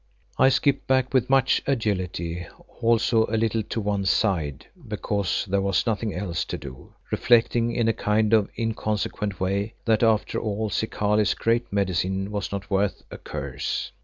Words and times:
I 0.39 0.49
skipped 0.49 0.87
back 0.87 1.13
with 1.13 1.29
much 1.29 1.61
agility, 1.67 2.47
also 2.81 3.27
a 3.27 3.37
little 3.37 3.61
to 3.61 3.79
one 3.79 4.05
side, 4.05 4.65
because 4.87 5.45
there 5.47 5.61
was 5.61 5.85
nothing 5.85 6.11
else 6.15 6.43
to 6.45 6.57
do, 6.57 6.95
reflecting 7.11 7.71
in 7.75 7.87
a 7.87 7.93
kind 7.93 8.33
of 8.33 8.49
inconsequent 8.57 9.39
way, 9.39 9.75
that 9.85 10.01
after 10.01 10.39
all 10.39 10.71
Zikali's 10.71 11.35
Great 11.35 11.71
Medicine 11.71 12.31
was 12.31 12.51
not 12.51 12.71
worth 12.71 13.03
a 13.11 13.19
curse. 13.19 13.91